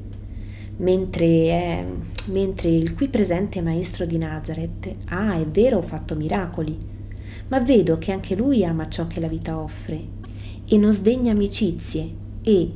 mentre, 0.78 1.26
è, 1.26 1.84
mentre 2.26 2.68
il 2.68 2.94
qui 2.94 3.08
presente 3.08 3.60
maestro 3.60 4.04
di 4.06 4.18
Nazareth, 4.18 4.90
ah, 5.06 5.36
è 5.36 5.46
vero, 5.46 5.78
ho 5.78 5.82
fatto 5.82 6.14
miracoli, 6.14 6.76
ma 7.48 7.60
vedo 7.60 7.98
che 7.98 8.12
anche 8.12 8.36
lui 8.36 8.64
ama 8.64 8.88
ciò 8.88 9.06
che 9.06 9.20
la 9.20 9.28
vita 9.28 9.58
offre 9.58 10.16
e 10.64 10.76
non 10.76 10.92
sdegna 10.92 11.32
amicizie 11.32 12.08
e 12.42 12.70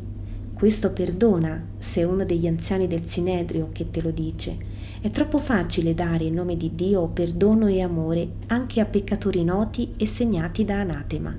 questo 0.62 0.92
perdona 0.92 1.60
se 1.76 2.02
è 2.02 2.04
uno 2.04 2.22
degli 2.22 2.46
anziani 2.46 2.86
del 2.86 3.04
Sinedrio 3.04 3.70
che 3.72 3.90
te 3.90 4.00
lo 4.00 4.12
dice. 4.12 4.56
È 5.00 5.10
troppo 5.10 5.38
facile 5.38 5.92
dare 5.92 6.22
in 6.22 6.34
nome 6.34 6.56
di 6.56 6.76
Dio 6.76 7.08
perdono 7.08 7.66
e 7.66 7.80
amore 7.80 8.34
anche 8.46 8.80
a 8.80 8.84
peccatori 8.84 9.42
noti 9.42 9.94
e 9.96 10.06
segnati 10.06 10.64
da 10.64 10.78
anatema. 10.78 11.36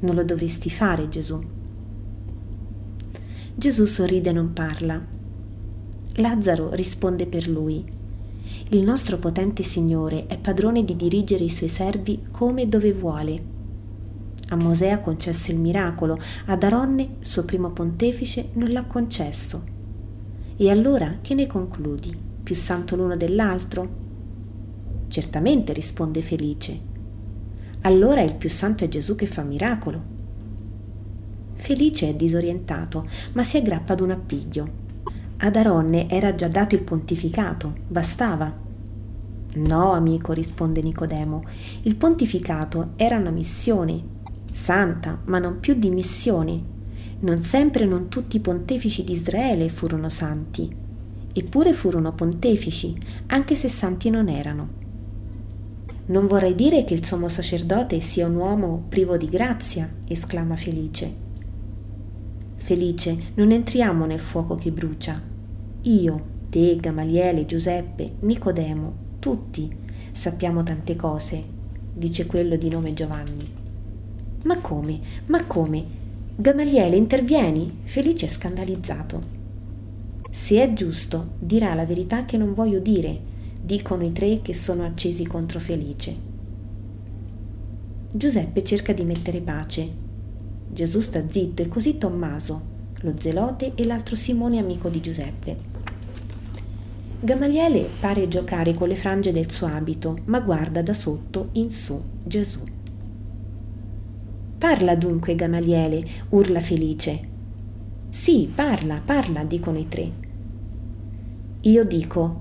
Non 0.00 0.14
lo 0.16 0.24
dovresti 0.24 0.68
fare, 0.68 1.08
Gesù. 1.08 1.40
Gesù 3.54 3.84
sorride 3.84 4.30
e 4.30 4.32
non 4.32 4.52
parla, 4.52 5.00
Lazzaro 6.14 6.74
risponde 6.74 7.26
per 7.26 7.46
lui. 7.48 7.84
Il 8.70 8.82
nostro 8.82 9.18
potente 9.18 9.62
Signore 9.62 10.26
è 10.26 10.36
padrone 10.38 10.84
di 10.84 10.96
dirigere 10.96 11.44
i 11.44 11.50
suoi 11.50 11.68
servi 11.68 12.24
come 12.32 12.62
e 12.62 12.66
dove 12.66 12.92
vuole. 12.92 13.49
A 14.52 14.56
Mosè 14.56 14.90
ha 14.90 14.98
concesso 14.98 15.52
il 15.52 15.60
miracolo, 15.60 16.18
ad 16.46 16.62
Aronne, 16.64 17.16
suo 17.20 17.44
primo 17.44 17.70
pontefice, 17.70 18.48
non 18.54 18.70
l'ha 18.70 18.82
concesso. 18.82 19.62
E 20.56 20.68
allora 20.68 21.18
che 21.20 21.34
ne 21.34 21.46
concludi? 21.46 22.16
Più 22.42 22.54
santo 22.56 22.96
l'uno 22.96 23.16
dell'altro? 23.16 23.88
Certamente, 25.06 25.72
risponde 25.72 26.20
Felice. 26.20 26.80
Allora 27.82 28.22
il 28.22 28.34
più 28.34 28.48
santo 28.48 28.82
è 28.82 28.88
Gesù 28.88 29.14
che 29.14 29.26
fa 29.26 29.42
miracolo. 29.42 30.02
Felice 31.54 32.08
è 32.08 32.14
disorientato, 32.14 33.08
ma 33.34 33.44
si 33.44 33.56
aggrappa 33.56 33.92
ad 33.92 34.00
un 34.00 34.10
appiglio. 34.10 34.68
Ad 35.36 35.54
Aronne 35.54 36.08
era 36.08 36.34
già 36.34 36.48
dato 36.48 36.74
il 36.74 36.82
pontificato, 36.82 37.72
bastava. 37.86 38.52
No, 39.52 39.92
amico, 39.92 40.32
risponde 40.32 40.82
Nicodemo, 40.82 41.44
il 41.82 41.94
pontificato 41.96 42.90
era 42.96 43.16
una 43.16 43.30
missione, 43.30 44.18
santa, 44.52 45.20
ma 45.24 45.38
non 45.38 45.60
più 45.60 45.74
di 45.74 45.90
missione. 45.90 46.78
Non 47.20 47.42
sempre 47.42 47.84
non 47.84 48.08
tutti 48.08 48.36
i 48.36 48.40
pontefici 48.40 49.04
di 49.04 49.12
Israele 49.12 49.68
furono 49.68 50.08
santi, 50.08 50.74
eppure 51.32 51.72
furono 51.72 52.12
pontefici, 52.12 52.96
anche 53.26 53.54
se 53.54 53.68
santi 53.68 54.10
non 54.10 54.28
erano. 54.28 54.78
Non 56.06 56.26
vorrei 56.26 56.54
dire 56.54 56.84
che 56.84 56.94
il 56.94 57.04
sommo 57.04 57.28
sacerdote 57.28 58.00
sia 58.00 58.26
un 58.26 58.34
uomo 58.34 58.84
privo 58.88 59.16
di 59.16 59.26
grazia, 59.28 59.88
esclama 60.06 60.56
Felice. 60.56 61.28
Felice, 62.56 63.32
non 63.34 63.52
entriamo 63.52 64.06
nel 64.06 64.18
fuoco 64.18 64.54
che 64.54 64.72
brucia. 64.72 65.20
Io, 65.82 66.24
te, 66.48 66.76
Gamaliele, 66.76 67.46
Giuseppe, 67.46 68.14
Nicodemo, 68.20 68.94
tutti 69.18 69.70
sappiamo 70.12 70.62
tante 70.62 70.96
cose, 70.96 71.42
dice 71.94 72.26
quello 72.26 72.56
di 72.56 72.68
nome 72.68 72.92
Giovanni. 72.92 73.59
Ma 74.42 74.56
come? 74.58 75.00
Ma 75.26 75.44
come? 75.44 75.84
Gamaliele, 76.36 76.96
intervieni? 76.96 77.80
Felice 77.84 78.26
è 78.26 78.28
scandalizzato. 78.28 79.20
Se 80.30 80.62
è 80.62 80.72
giusto, 80.72 81.32
dirà 81.38 81.74
la 81.74 81.84
verità 81.84 82.24
che 82.24 82.38
non 82.38 82.54
voglio 82.54 82.78
dire, 82.78 83.20
dicono 83.60 84.04
i 84.04 84.12
tre 84.12 84.40
che 84.40 84.54
sono 84.54 84.84
accesi 84.84 85.26
contro 85.26 85.60
Felice. 85.60 86.28
Giuseppe 88.12 88.64
cerca 88.64 88.92
di 88.92 89.04
mettere 89.04 89.40
pace. 89.40 89.88
Gesù 90.72 91.00
sta 91.00 91.28
zitto 91.28 91.62
e 91.62 91.68
così 91.68 91.98
Tommaso, 91.98 92.62
lo 93.00 93.12
zelote 93.18 93.72
e 93.74 93.84
l'altro 93.84 94.16
Simone 94.16 94.58
amico 94.58 94.88
di 94.88 95.00
Giuseppe. 95.00 95.58
Gamaliele 97.20 97.86
pare 98.00 98.28
giocare 98.28 98.72
con 98.72 98.88
le 98.88 98.96
frange 98.96 99.30
del 99.30 99.50
suo 99.50 99.66
abito, 99.66 100.16
ma 100.24 100.40
guarda 100.40 100.80
da 100.80 100.94
sotto 100.94 101.50
in 101.52 101.70
su 101.70 102.02
Gesù. 102.24 102.60
Parla 104.60 104.94
dunque, 104.94 105.34
Gamaliele, 105.34 106.06
urla 106.28 106.60
felice. 106.60 107.18
Sì, 108.10 108.46
parla, 108.54 109.00
parla, 109.02 109.42
dicono 109.42 109.78
i 109.78 109.88
tre. 109.88 110.08
Io 111.62 111.82
dico, 111.86 112.40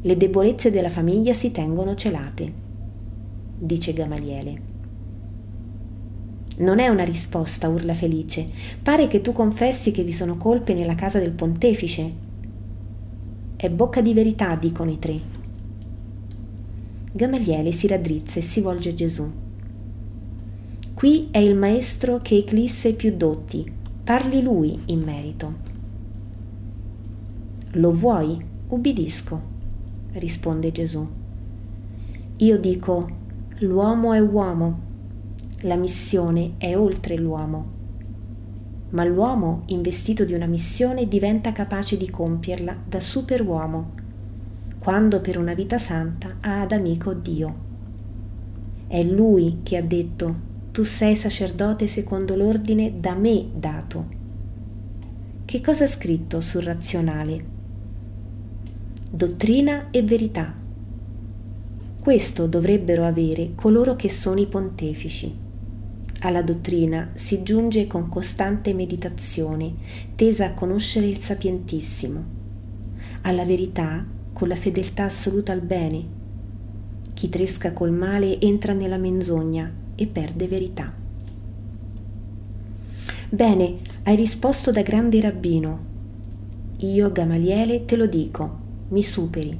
le 0.00 0.16
debolezze 0.16 0.70
della 0.70 0.88
famiglia 0.88 1.34
si 1.34 1.50
tengono 1.50 1.94
celate, 1.94 2.50
dice 3.58 3.92
Gamaliele. 3.92 4.62
Non 6.56 6.78
è 6.78 6.88
una 6.88 7.04
risposta, 7.04 7.68
urla 7.68 7.92
Felice. 7.92 8.46
Pare 8.82 9.06
che 9.06 9.20
tu 9.20 9.32
confessi 9.32 9.90
che 9.90 10.02
vi 10.02 10.12
sono 10.12 10.38
colpe 10.38 10.72
nella 10.72 10.94
casa 10.94 11.18
del 11.18 11.32
pontefice, 11.32 12.12
è 13.56 13.68
bocca 13.68 14.00
di 14.00 14.14
verità, 14.14 14.54
dicono 14.54 14.90
i 14.90 14.98
tre. 14.98 15.20
Gamaliele 17.12 17.70
si 17.70 17.86
raddrizza 17.86 18.38
e 18.38 18.42
si 18.42 18.62
volge 18.62 18.88
a 18.88 18.94
Gesù. 18.94 19.49
Qui 21.00 21.28
è 21.30 21.38
il 21.38 21.56
maestro 21.56 22.18
che 22.18 22.36
eclisse 22.36 22.88
i 22.88 22.92
più 22.92 23.16
dotti, 23.16 23.72
parli 24.04 24.42
lui 24.42 24.82
in 24.84 25.00
merito. 25.02 25.50
Lo 27.70 27.90
vuoi? 27.90 28.38
Ubbidisco, 28.68 29.40
risponde 30.12 30.70
Gesù. 30.72 31.08
Io 32.36 32.58
dico, 32.58 33.08
l'uomo 33.60 34.12
è 34.12 34.20
uomo, 34.20 34.80
la 35.60 35.76
missione 35.76 36.56
è 36.58 36.76
oltre 36.76 37.16
l'uomo 37.16 37.78
ma 38.90 39.04
l'uomo 39.04 39.62
investito 39.68 40.26
di 40.26 40.34
una 40.34 40.46
missione 40.46 41.08
diventa 41.08 41.52
capace 41.52 41.96
di 41.96 42.10
compierla 42.10 42.76
da 42.86 43.00
superuomo, 43.00 43.92
quando 44.80 45.22
per 45.22 45.38
una 45.38 45.54
vita 45.54 45.78
santa 45.78 46.36
ha 46.40 46.60
ad 46.60 46.72
amico 46.72 47.14
Dio. 47.14 47.54
È 48.88 49.00
lui 49.02 49.60
che 49.62 49.76
ha 49.76 49.82
detto, 49.82 50.48
tu 50.80 50.86
sei 50.86 51.14
sacerdote 51.14 51.86
secondo 51.86 52.34
l'ordine 52.34 53.00
da 53.00 53.12
me 53.12 53.50
dato. 53.54 54.06
Che 55.44 55.60
cosa 55.60 55.84
ha 55.84 55.86
scritto 55.86 56.40
sul 56.40 56.62
razionale? 56.62 57.44
Dottrina 59.10 59.90
e 59.90 60.02
verità. 60.02 60.54
Questo 62.00 62.46
dovrebbero 62.46 63.04
avere 63.04 63.50
coloro 63.54 63.94
che 63.94 64.08
sono 64.08 64.40
i 64.40 64.46
pontefici. 64.46 65.30
Alla 66.20 66.40
dottrina 66.40 67.10
si 67.12 67.42
giunge 67.42 67.86
con 67.86 68.08
costante 68.08 68.72
meditazione, 68.72 69.74
tesa 70.14 70.46
a 70.46 70.54
conoscere 70.54 71.08
il 71.08 71.20
sapientissimo. 71.20 72.24
Alla 73.20 73.44
verità 73.44 74.02
con 74.32 74.48
la 74.48 74.56
fedeltà 74.56 75.04
assoluta 75.04 75.52
al 75.52 75.60
bene. 75.60 76.02
Chi 77.12 77.28
tresca 77.28 77.74
col 77.74 77.92
male 77.92 78.40
entra 78.40 78.72
nella 78.72 78.96
menzogna 78.96 79.79
e 80.00 80.06
perde 80.06 80.48
verità. 80.48 80.90
Bene, 83.28 83.76
hai 84.04 84.16
risposto 84.16 84.70
da 84.70 84.80
grande 84.80 85.20
rabbino. 85.20 85.88
Io, 86.78 87.12
Gamaliele, 87.12 87.84
te 87.84 87.96
lo 87.96 88.06
dico, 88.06 88.58
mi 88.88 89.02
superi. 89.02 89.58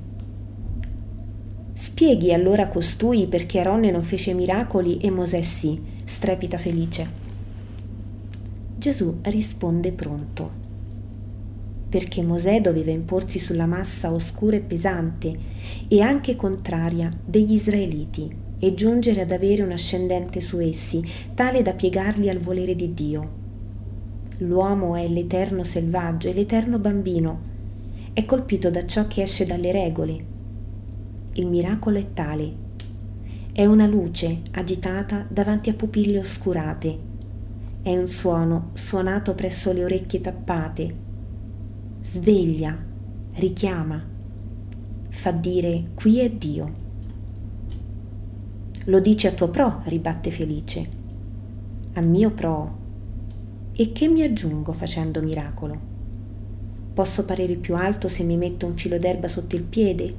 Spieghi 1.75 2.33
allora 2.33 2.69
costui 2.69 3.27
perché 3.27 3.61
Aronne 3.61 3.91
non 3.91 4.03
fece 4.03 4.33
miracoli 4.33 4.97
e 4.97 5.11
Mosè 5.11 5.43
sì, 5.43 5.79
strepita 6.05 6.57
felice. 6.57 7.07
Gesù 8.79 9.19
risponde 9.21 9.93
pronto. 9.93 10.51
Perché 11.91 12.23
Mosè 12.23 12.63
doveva 12.63 12.93
imporsi 12.93 13.39
sulla 13.39 13.67
massa 13.67 14.11
oscura 14.11 14.57
e 14.57 14.61
pesante 14.61 15.39
e 15.87 16.01
anche 16.01 16.35
contraria 16.35 17.11
degli 17.23 17.53
israeliti 17.53 18.49
e 18.61 18.75
giungere 18.75 19.23
ad 19.23 19.33
avere 19.33 19.63
un 19.63 19.73
ascendente 19.73 20.41
su 20.41 20.61
essi, 20.61 21.03
tale 21.35 21.63
da 21.63 21.73
piegarli 21.73 22.29
al 22.29 22.39
volere 22.39 22.77
di 22.77 22.95
Dio. 22.95 23.39
L'uomo 24.39 24.95
è 24.95 25.09
l'eterno 25.09 25.65
selvaggio 25.65 26.29
e 26.29 26.35
l'eterno 26.35 26.79
bambino. 26.79 27.49
È 28.13 28.25
colpito 28.25 28.71
da 28.71 28.87
ciò 28.87 29.09
che 29.09 29.23
esce 29.23 29.45
dalle 29.45 29.73
regole, 29.73 30.39
il 31.35 31.47
miracolo 31.47 31.97
è 31.97 32.13
tale. 32.13 32.53
È 33.53 33.65
una 33.65 33.87
luce 33.87 34.41
agitata 34.53 35.25
davanti 35.29 35.71
a 35.71 35.75
pupille 35.75 36.19
oscurate. 36.19 36.99
È 37.83 37.97
un 37.97 38.09
suono 38.09 38.71
suonato 38.73 39.35
presso 39.35 39.73
le 39.73 39.85
orecchie 39.85 40.21
tappate. 40.21 40.95
Sveglia, 42.03 42.77
richiama, 43.35 44.05
fa 45.09 45.31
dire 45.31 45.91
qui 45.95 46.19
è 46.19 46.31
Dio. 46.31 46.80
Lo 48.85 48.99
dici 48.99 49.27
a 49.27 49.33
tuo 49.33 49.49
pro, 49.49 49.83
ribatte 49.85 50.31
Felice. 50.31 50.89
A 51.93 52.01
mio 52.01 52.31
pro. 52.31 52.79
E 53.73 53.93
che 53.93 54.09
mi 54.09 54.23
aggiungo 54.23 54.73
facendo 54.73 55.21
miracolo? 55.21 55.79
Posso 56.95 57.27
parere 57.27 57.57
più 57.57 57.77
alto 57.77 58.09
se 58.09 58.23
mi 58.23 58.39
metto 58.39 58.65
un 58.65 58.79
filo 58.79 58.99
d'erba 58.99 59.29
sotto 59.29 59.55
il 59.55 59.65
piede? 59.65 60.15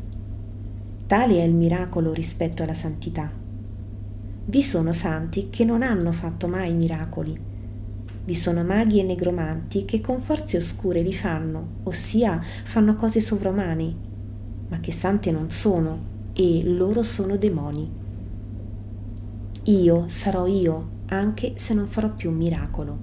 Tale 1.07 1.39
è 1.39 1.43
il 1.43 1.55
miracolo 1.55 2.13
rispetto 2.13 2.61
alla 2.61 2.75
santità. 2.75 3.31
Vi 4.45 4.61
sono 4.61 4.93
santi 4.93 5.49
che 5.49 5.65
non 5.65 5.81
hanno 5.81 6.11
fatto 6.11 6.47
mai 6.47 6.71
miracoli. 6.75 7.35
Vi 8.23 8.35
sono 8.35 8.63
maghi 8.63 8.99
e 8.99 9.03
negromanti 9.03 9.85
che 9.85 10.01
con 10.01 10.21
forze 10.21 10.57
oscure 10.57 11.01
li 11.01 11.13
fanno, 11.13 11.79
ossia 11.83 12.39
fanno 12.65 12.93
cose 12.93 13.21
sovrumane, 13.21 13.95
ma 14.67 14.79
che 14.79 14.91
sante 14.91 15.31
non 15.31 15.49
sono 15.49 15.99
e 16.33 16.61
loro 16.63 17.01
sono 17.01 17.37
demoni. 17.37 18.00
Io 19.65 20.05
sarò 20.07 20.47
io 20.47 20.87
anche 21.07 21.53
se 21.57 21.75
non 21.75 21.85
farò 21.85 22.09
più 22.09 22.31
un 22.31 22.35
miracolo. 22.35 22.97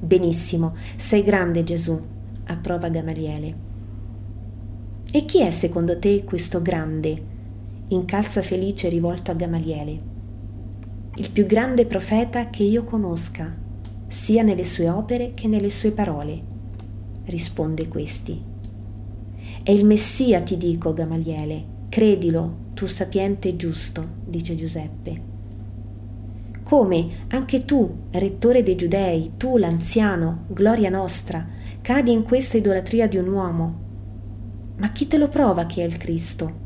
Benissimo, 0.00 0.74
sei 0.96 1.22
grande 1.22 1.62
Gesù, 1.62 2.00
approva 2.44 2.88
Gamaliele. 2.88 3.54
E 5.12 5.24
chi 5.26 5.42
è 5.42 5.50
secondo 5.50 5.98
te 5.98 6.24
questo 6.24 6.62
grande? 6.62 7.32
Incalza 7.88 8.40
felice 8.40 8.88
rivolto 8.88 9.30
a 9.30 9.34
Gamaliele. 9.34 9.96
Il 11.16 11.30
più 11.30 11.44
grande 11.44 11.84
profeta 11.84 12.48
che 12.48 12.62
io 12.62 12.82
conosca, 12.82 13.54
sia 14.06 14.42
nelle 14.42 14.64
sue 14.64 14.88
opere 14.88 15.34
che 15.34 15.48
nelle 15.48 15.68
sue 15.68 15.90
parole, 15.90 16.42
risponde 17.26 17.88
questi. 17.88 18.42
È 19.62 19.70
il 19.70 19.84
Messia, 19.84 20.40
ti 20.40 20.56
dico, 20.56 20.94
Gamaliele, 20.94 21.64
credilo, 21.90 22.63
tu 22.74 22.86
sapiente 22.86 23.48
e 23.48 23.56
giusto, 23.56 24.06
dice 24.26 24.54
Giuseppe. 24.54 25.32
Come 26.62 27.08
anche 27.28 27.64
tu, 27.64 27.90
rettore 28.10 28.62
dei 28.62 28.76
giudei, 28.76 29.32
tu 29.36 29.56
l'anziano, 29.56 30.44
gloria 30.48 30.90
nostra, 30.90 31.46
cadi 31.80 32.12
in 32.12 32.22
questa 32.22 32.56
idolatria 32.56 33.06
di 33.06 33.16
un 33.16 33.28
uomo, 33.28 33.82
ma 34.76 34.90
chi 34.90 35.06
te 35.06 35.18
lo 35.18 35.28
prova 35.28 35.66
che 35.66 35.82
è 35.82 35.86
il 35.86 35.96
Cristo? 35.96 36.62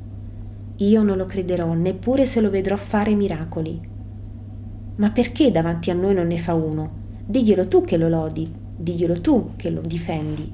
Io 0.76 1.02
non 1.02 1.18
lo 1.18 1.26
crederò 1.26 1.74
neppure 1.74 2.24
se 2.24 2.40
lo 2.40 2.48
vedrò 2.48 2.76
fare 2.76 3.14
miracoli. 3.14 3.80
Ma 4.96 5.10
perché 5.10 5.50
davanti 5.50 5.90
a 5.90 5.94
noi 5.94 6.14
non 6.14 6.28
ne 6.28 6.38
fa 6.38 6.54
uno? 6.54 6.90
Diglielo 7.26 7.68
tu 7.68 7.82
che 7.82 7.98
lo 7.98 8.08
lodi, 8.08 8.50
diglielo 8.76 9.20
tu 9.20 9.50
che 9.56 9.68
lo 9.68 9.82
difendi, 9.82 10.50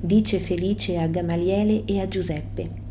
dice 0.00 0.38
felice 0.40 0.98
a 0.98 1.06
Gamaliele 1.06 1.84
e 1.84 2.00
a 2.00 2.08
Giuseppe. 2.08 2.86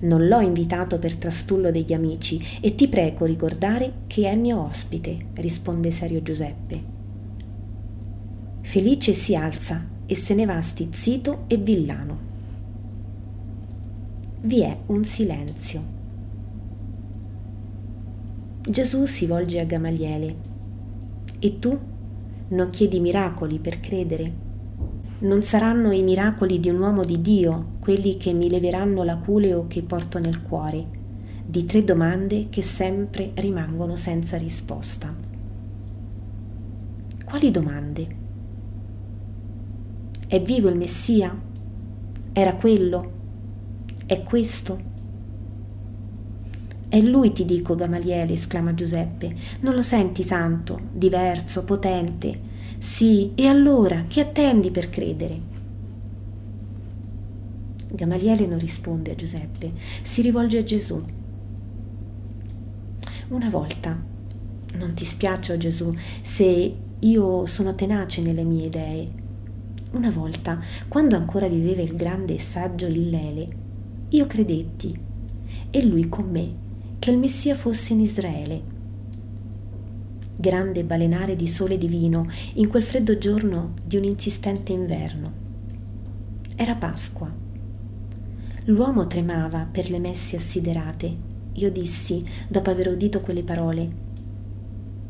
Non 0.00 0.26
l'ho 0.26 0.40
invitato 0.40 0.98
per 0.98 1.16
trastullo 1.16 1.70
degli 1.70 1.92
amici 1.92 2.40
e 2.60 2.74
ti 2.74 2.88
prego 2.88 3.24
ricordare 3.24 3.92
che 4.06 4.28
è 4.28 4.36
mio 4.36 4.60
ospite, 4.60 5.26
risponde 5.34 5.90
serio 5.90 6.22
Giuseppe. 6.22 6.96
Felice 8.60 9.14
si 9.14 9.34
alza 9.34 9.84
e 10.06 10.14
se 10.14 10.34
ne 10.34 10.44
va 10.44 10.60
stizzito 10.60 11.44
e 11.46 11.56
villano 11.56 12.28
vi 14.40 14.60
è 14.60 14.76
un 14.86 15.04
silenzio. 15.04 15.96
Gesù 18.60 19.04
si 19.04 19.26
volge 19.26 19.58
a 19.58 19.64
Gamaliele. 19.64 20.36
E 21.40 21.58
tu 21.58 21.78
non 22.48 22.70
chiedi 22.70 23.00
miracoli 23.00 23.58
per 23.58 23.80
credere? 23.80 24.46
Non 25.20 25.42
saranno 25.42 25.90
i 25.90 26.04
miracoli 26.04 26.60
di 26.60 26.68
un 26.68 26.78
uomo 26.78 27.02
di 27.02 27.20
Dio 27.20 27.76
quelli 27.80 28.16
che 28.16 28.32
mi 28.32 28.48
leveranno 28.48 29.02
l'aculeo 29.02 29.66
che 29.66 29.82
porto 29.82 30.20
nel 30.20 30.42
cuore, 30.42 30.86
di 31.44 31.64
tre 31.64 31.82
domande 31.82 32.46
che 32.48 32.62
sempre 32.62 33.32
rimangono 33.34 33.96
senza 33.96 34.36
risposta. 34.36 35.12
Quali 37.24 37.50
domande? 37.50 38.16
È 40.28 40.40
vivo 40.40 40.68
il 40.68 40.76
Messia? 40.76 41.36
Era 42.32 42.54
quello? 42.54 43.12
È 44.06 44.22
questo? 44.22 44.80
È 46.88 47.00
lui, 47.00 47.32
ti 47.32 47.44
dico, 47.44 47.74
Gamaliele, 47.74 48.34
esclama 48.34 48.72
Giuseppe. 48.72 49.34
Non 49.60 49.74
lo 49.74 49.82
senti 49.82 50.22
santo, 50.22 50.78
diverso, 50.92 51.64
potente? 51.64 52.47
Sì, 52.78 53.32
e 53.34 53.46
allora 53.46 54.04
che 54.06 54.20
attendi 54.20 54.70
per 54.70 54.88
credere? 54.88 55.40
Gamaliele 57.90 58.46
non 58.46 58.58
risponde 58.58 59.12
a 59.12 59.14
Giuseppe, 59.16 59.72
si 60.02 60.22
rivolge 60.22 60.58
a 60.58 60.62
Gesù. 60.62 60.96
Una 63.28 63.50
volta, 63.50 64.00
non 64.74 64.94
ti 64.94 65.04
spiace, 65.04 65.52
oh 65.52 65.56
Gesù, 65.56 65.92
se 66.22 66.76
io 67.00 67.46
sono 67.46 67.74
tenace 67.74 68.22
nelle 68.22 68.44
mie 68.44 68.66
idee. 68.66 69.08
Una 69.92 70.10
volta, 70.10 70.60
quando 70.86 71.16
ancora 71.16 71.48
viveva 71.48 71.82
il 71.82 71.96
grande 71.96 72.34
e 72.34 72.40
saggio 72.40 72.86
Illele, 72.86 73.46
io 74.10 74.26
credetti, 74.26 74.98
e 75.70 75.84
lui 75.84 76.08
con 76.08 76.30
me, 76.30 76.54
che 76.98 77.10
il 77.10 77.18
Messia 77.18 77.54
fosse 77.54 77.92
in 77.92 78.00
Israele. 78.00 78.77
Grande 80.40 80.84
balenare 80.84 81.34
di 81.34 81.48
sole 81.48 81.76
divino 81.76 82.28
in 82.54 82.68
quel 82.68 82.84
freddo 82.84 83.18
giorno 83.18 83.74
di 83.84 83.96
un 83.96 84.04
insistente 84.04 84.70
inverno. 84.70 85.32
Era 86.54 86.76
Pasqua. 86.76 87.28
L'uomo 88.66 89.08
tremava 89.08 89.66
per 89.68 89.90
le 89.90 89.98
messi 89.98 90.36
assiderate. 90.36 91.16
Io 91.54 91.72
dissi, 91.72 92.24
dopo 92.46 92.70
aver 92.70 92.86
udito 92.86 93.20
quelle 93.20 93.42
parole, 93.42 93.90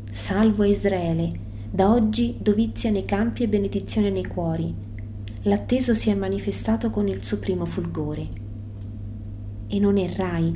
Salvo 0.09 0.63
Israele, 0.63 1.29
da 1.69 1.91
oggi 1.91 2.37
dovizia 2.41 2.89
nei 2.89 3.05
campi 3.05 3.43
e 3.43 3.47
benedizione 3.47 4.09
nei 4.09 4.25
cuori. 4.25 4.73
L'atteso 5.43 5.93
si 5.93 6.09
è 6.09 6.15
manifestato 6.15 6.89
con 6.89 7.07
il 7.07 7.23
suo 7.23 7.37
primo 7.37 7.65
fulgore 7.65 8.27
e 9.67 9.79
non 9.79 9.99
errai. 9.99 10.51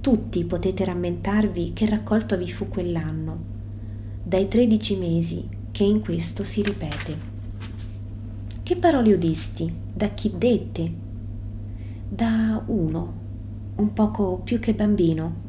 Tutti 0.00 0.42
potete 0.44 0.82
rammentarvi 0.86 1.74
che 1.74 1.84
raccolto 1.84 2.38
vi 2.38 2.50
fu 2.50 2.68
quell'anno, 2.68 3.52
dai 4.26 4.48
tredici 4.48 4.96
mesi 4.96 5.46
che 5.70 5.84
in 5.84 6.00
questo 6.00 6.42
si 6.42 6.62
ripete. 6.62 7.32
Che 8.62 8.76
parole 8.76 9.12
udisti? 9.12 9.70
Da 9.92 10.08
chi 10.08 10.32
dette? 10.34 10.92
Da 12.08 12.62
uno, 12.66 13.12
un 13.76 13.92
poco 13.92 14.38
più 14.38 14.58
che 14.58 14.72
bambino, 14.72 15.42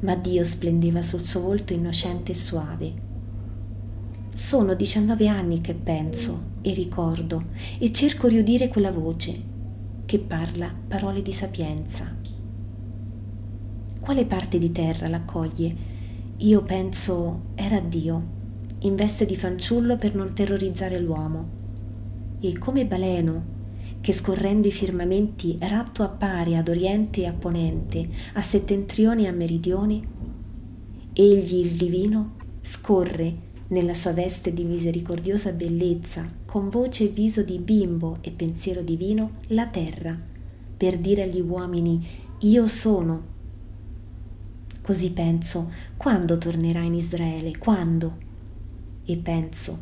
ma 0.00 0.14
Dio 0.14 0.42
splendeva 0.44 1.02
sul 1.02 1.24
suo 1.24 1.40
volto 1.40 1.74
innocente 1.74 2.32
e 2.32 2.36
suave. 2.36 2.94
Sono 4.32 4.74
diciannove 4.74 5.28
anni 5.28 5.60
che 5.60 5.74
penso 5.74 6.54
e 6.62 6.72
ricordo 6.72 7.44
e 7.78 7.92
cerco 7.92 8.28
di 8.28 8.38
udire 8.38 8.68
quella 8.68 8.90
voce 8.90 9.54
che 10.06 10.18
parla 10.18 10.72
parole 10.88 11.20
di 11.20 11.32
sapienza 11.32 12.14
Quale 14.06 14.24
parte 14.24 14.58
di 14.58 14.70
terra 14.70 15.08
l'accoglie? 15.08 15.74
Io 16.40 16.62
penso 16.62 17.52
era 17.54 17.80
Dio, 17.80 18.22
in 18.80 18.94
veste 18.94 19.24
di 19.24 19.36
fanciullo 19.36 19.96
per 19.96 20.14
non 20.14 20.34
terrorizzare 20.34 21.00
l'uomo. 21.00 21.48
E 22.40 22.58
come 22.58 22.84
baleno, 22.84 23.54
che 24.02 24.12
scorrendo 24.12 24.68
i 24.68 24.72
firmamenti 24.72 25.56
ratto 25.60 26.02
appare 26.02 26.58
ad 26.58 26.68
oriente 26.68 27.22
e 27.22 27.26
a 27.26 27.32
ponente, 27.32 28.06
a 28.34 28.42
settentrione 28.42 29.22
e 29.22 29.28
a 29.28 29.32
meridione, 29.32 30.02
egli 31.14 31.54
il 31.54 31.70
divino 31.70 32.34
scorre 32.60 33.44
nella 33.68 33.94
sua 33.94 34.12
veste 34.12 34.52
di 34.52 34.64
misericordiosa 34.64 35.52
bellezza, 35.52 36.22
con 36.44 36.68
voce 36.68 37.04
e 37.04 37.08
viso 37.08 37.42
di 37.42 37.58
bimbo 37.58 38.18
e 38.20 38.30
pensiero 38.30 38.82
divino, 38.82 39.36
la 39.48 39.68
terra, 39.68 40.12
per 40.76 40.98
dire 40.98 41.22
agli 41.22 41.40
uomini 41.40 42.06
io 42.40 42.66
sono. 42.66 43.35
Così 44.86 45.10
penso, 45.10 45.72
quando 45.96 46.38
tornerà 46.38 46.80
in 46.80 46.94
Israele? 46.94 47.58
Quando? 47.58 48.18
E 49.04 49.16
penso, 49.16 49.76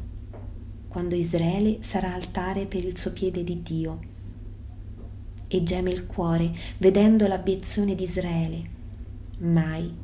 quando 0.89 1.15
Israele 1.15 1.83
sarà 1.83 2.15
altare 2.15 2.65
per 2.65 2.83
il 2.83 2.97
suo 2.97 3.13
piede 3.13 3.45
di 3.45 3.61
Dio. 3.63 4.01
E 5.47 5.63
geme 5.63 5.91
il 5.91 6.07
cuore 6.07 6.53
vedendo 6.79 7.27
l'abiezione 7.27 7.95
di 7.95 8.03
Israele. 8.03 8.71
Mai. 9.41 9.95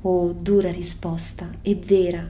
Oh, 0.00 0.32
dura 0.32 0.72
risposta, 0.72 1.48
è 1.62 1.76
vera, 1.76 2.28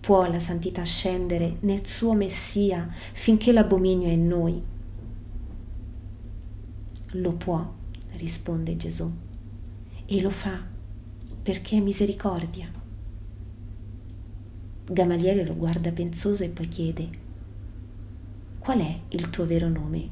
può 0.00 0.28
la 0.28 0.40
santità 0.40 0.82
scendere 0.82 1.58
nel 1.60 1.86
suo 1.86 2.14
Messia 2.14 2.92
finché 3.12 3.52
l'abominio 3.52 4.08
è 4.08 4.10
in 4.10 4.26
noi? 4.26 4.60
Lo 7.12 7.32
può, 7.34 7.64
risponde 8.16 8.76
Gesù, 8.76 9.08
e 10.14 10.20
lo 10.20 10.28
fa 10.28 10.62
perché 11.42 11.78
è 11.78 11.80
misericordia. 11.80 12.70
Gamaliele 14.84 15.42
lo 15.42 15.54
guarda 15.54 15.90
pensoso 15.90 16.44
e 16.44 16.50
poi 16.50 16.68
chiede, 16.68 17.08
qual 18.58 18.80
è 18.80 19.00
il 19.08 19.30
tuo 19.30 19.46
vero 19.46 19.70
nome? 19.70 20.08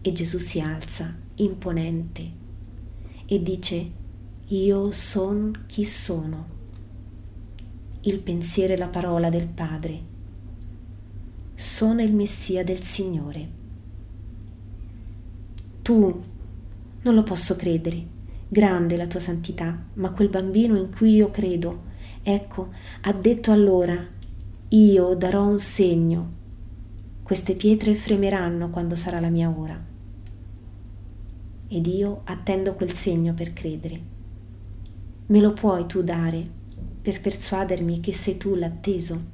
E 0.00 0.12
Gesù 0.12 0.38
si 0.38 0.60
alza, 0.60 1.12
imponente, 1.34 2.30
e 3.26 3.42
dice, 3.42 3.90
io 4.46 4.92
sono 4.92 5.50
chi 5.66 5.84
sono 5.84 6.52
il 8.02 8.20
pensiero 8.20 8.74
e 8.74 8.76
la 8.76 8.88
parola 8.88 9.28
del 9.28 9.48
Padre. 9.48 10.12
Sono 11.54 12.00
il 12.00 12.14
Messia 12.14 12.62
del 12.62 12.82
Signore. 12.82 13.48
Tu 15.82 16.32
non 17.04 17.14
lo 17.14 17.22
posso 17.22 17.54
credere, 17.56 18.02
grande 18.48 18.96
la 18.96 19.06
tua 19.06 19.20
santità, 19.20 19.78
ma 19.94 20.10
quel 20.10 20.28
bambino 20.28 20.76
in 20.76 20.90
cui 20.90 21.14
io 21.14 21.30
credo, 21.30 21.82
ecco, 22.22 22.70
ha 23.02 23.12
detto 23.12 23.52
allora, 23.52 23.96
io 24.68 25.14
darò 25.14 25.46
un 25.46 25.58
segno, 25.58 26.32
queste 27.22 27.54
pietre 27.54 27.94
fremeranno 27.94 28.70
quando 28.70 28.96
sarà 28.96 29.20
la 29.20 29.28
mia 29.28 29.52
ora. 29.54 29.82
Ed 31.68 31.86
io 31.86 32.20
attendo 32.24 32.74
quel 32.74 32.92
segno 32.92 33.34
per 33.34 33.52
credere. 33.52 34.00
Me 35.26 35.40
lo 35.40 35.52
puoi 35.52 35.86
tu 35.86 36.02
dare 36.02 36.46
per 37.00 37.20
persuadermi 37.20 38.00
che 38.00 38.12
sei 38.12 38.36
tu 38.36 38.54
l'atteso. 38.54 39.32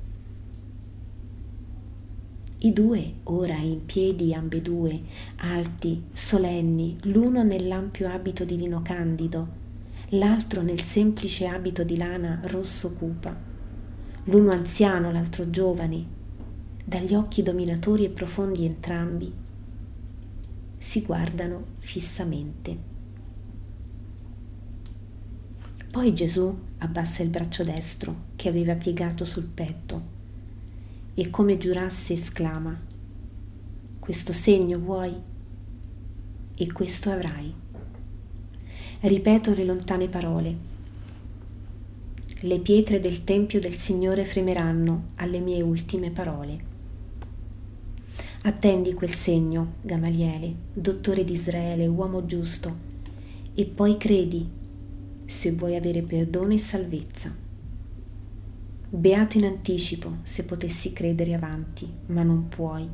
I 2.63 2.75
due, 2.75 3.15
ora 3.23 3.57
in 3.57 3.87
piedi 3.87 4.35
ambedue, 4.35 5.01
alti, 5.37 6.03
solenni, 6.13 6.99
l'uno 7.05 7.43
nell'ampio 7.43 8.07
abito 8.11 8.45
di 8.45 8.59
lino 8.59 8.83
candido, 8.83 9.49
l'altro 10.11 10.61
nel 10.61 10.83
semplice 10.83 11.47
abito 11.47 11.85
di 11.85 11.97
lana 11.97 12.39
rosso 12.45 12.93
cupa, 12.93 13.35
l'uno 14.25 14.51
anziano, 14.51 15.11
l'altro 15.11 15.49
giovane, 15.49 16.05
dagli 16.85 17.15
occhi 17.15 17.43
dominatori 17.43 18.05
e 18.05 18.11
profondi 18.11 18.67
entrambi, 18.67 19.33
si 20.77 21.01
guardano 21.01 21.65
fissamente. 21.79 22.77
Poi 25.91 26.13
Gesù 26.13 26.59
abbassa 26.77 27.23
il 27.23 27.31
braccio 27.31 27.65
destro 27.65 28.15
che 28.37 28.51
aveva 28.51 28.75
piegato 28.75 29.25
sul 29.25 29.45
petto 29.45 30.19
e 31.21 31.29
come 31.29 31.59
giurasse 31.59 32.15
esclama, 32.15 32.81
questo 33.99 34.33
segno 34.33 34.79
vuoi 34.79 35.15
e 36.57 36.73
questo 36.73 37.11
avrai. 37.11 37.55
Ripeto 39.01 39.53
le 39.53 39.65
lontane 39.67 40.09
parole. 40.09 40.57
Le 42.41 42.59
pietre 42.61 43.01
del 43.01 43.23
Tempio 43.25 43.61
del 43.61 43.77
Signore 43.77 44.25
fremeranno 44.25 45.09
alle 45.17 45.41
mie 45.41 45.61
ultime 45.61 46.11
parole. 46.11 46.65
Attendi 48.45 48.95
quel 48.95 49.13
segno, 49.13 49.75
Gamaliele, 49.83 50.55
dottore 50.73 51.23
d'Israele, 51.23 51.87
uomo 51.87 52.25
giusto, 52.25 52.75
e 53.53 53.67
poi 53.67 53.99
credi 53.99 54.49
se 55.27 55.53
vuoi 55.53 55.77
avere 55.77 56.01
perdono 56.01 56.55
e 56.55 56.59
salvezza. 56.59 57.50
Beato 58.93 59.39
in 59.39 59.45
anticipo 59.45 60.17
se 60.25 60.43
potessi 60.43 60.93
credere 60.93 61.33
avanti, 61.33 61.89
ma 62.07 62.25
non 62.25 62.49
puoi. 62.49 62.89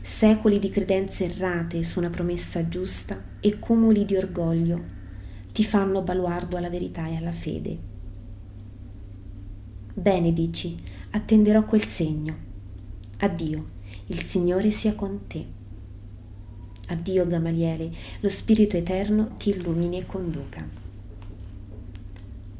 Secoli 0.00 0.58
di 0.58 0.70
credenze 0.70 1.24
errate 1.24 1.82
su 1.82 1.98
una 1.98 2.08
promessa 2.08 2.66
giusta 2.68 3.22
e 3.40 3.58
cumuli 3.58 4.06
di 4.06 4.16
orgoglio 4.16 4.82
ti 5.52 5.62
fanno 5.62 6.00
baluardo 6.00 6.56
alla 6.56 6.70
verità 6.70 7.06
e 7.06 7.16
alla 7.16 7.32
fede. 7.32 7.78
Bene, 9.92 10.32
dici, 10.32 10.74
attenderò 11.10 11.66
quel 11.66 11.84
segno. 11.84 12.34
Addio, 13.18 13.66
il 14.06 14.22
Signore 14.22 14.70
sia 14.70 14.94
con 14.94 15.26
te. 15.26 15.44
Addio 16.88 17.26
Gamaliele, 17.26 17.90
lo 18.20 18.28
Spirito 18.30 18.78
Eterno 18.78 19.34
ti 19.36 19.50
illumini 19.50 19.98
e 19.98 20.06
conduca. 20.06 20.85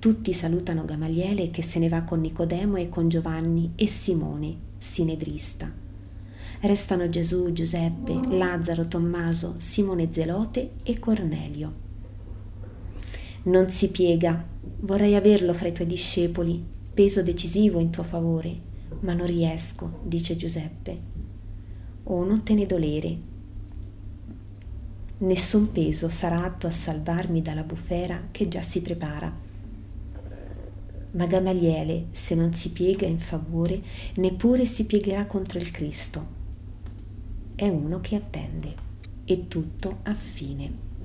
Tutti 0.06 0.32
salutano 0.32 0.84
Gamaliele 0.84 1.50
che 1.50 1.62
se 1.62 1.80
ne 1.80 1.88
va 1.88 2.02
con 2.02 2.20
Nicodemo 2.20 2.76
e 2.76 2.88
con 2.88 3.08
Giovanni 3.08 3.72
e 3.74 3.88
Simone, 3.88 4.56
sinedrista. 4.78 5.68
Restano 6.60 7.08
Gesù, 7.08 7.50
Giuseppe, 7.50 8.12
Lazzaro, 8.28 8.86
Tommaso, 8.86 9.54
Simone 9.56 10.12
Zelote 10.12 10.74
e 10.84 11.00
Cornelio. 11.00 11.72
Non 13.46 13.68
si 13.70 13.90
piega, 13.90 14.46
vorrei 14.78 15.16
averlo 15.16 15.52
fra 15.52 15.66
i 15.66 15.72
tuoi 15.72 15.88
discepoli, 15.88 16.64
peso 16.94 17.24
decisivo 17.24 17.80
in 17.80 17.90
tuo 17.90 18.04
favore, 18.04 18.60
ma 19.00 19.12
non 19.12 19.26
riesco, 19.26 20.02
dice 20.04 20.36
Giuseppe. 20.36 21.00
Oh, 22.04 22.22
non 22.22 22.44
te 22.44 22.54
ne 22.54 22.66
dolere. 22.66 23.18
Nessun 25.18 25.72
peso 25.72 26.08
sarà 26.10 26.44
atto 26.44 26.68
a 26.68 26.70
salvarmi 26.70 27.42
dalla 27.42 27.64
bufera 27.64 28.28
che 28.30 28.46
già 28.46 28.60
si 28.60 28.80
prepara 28.80 29.45
ma 31.16 31.26
Gamaliele, 31.26 32.06
se 32.12 32.34
non 32.34 32.54
si 32.54 32.70
piega 32.70 33.06
in 33.06 33.18
favore, 33.18 33.82
neppure 34.16 34.66
si 34.66 34.84
piegherà 34.84 35.26
contro 35.26 35.58
il 35.58 35.70
Cristo. 35.70 36.34
È 37.54 37.66
uno 37.66 38.00
che 38.00 38.16
attende 38.16 38.74
e 39.24 39.48
tutto 39.48 39.98
a 40.02 40.14
fine. 40.14 40.95